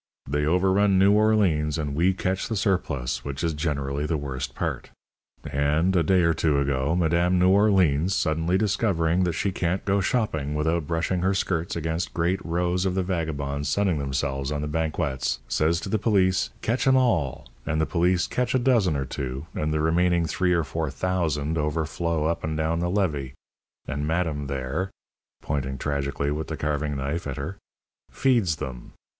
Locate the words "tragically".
25.77-26.31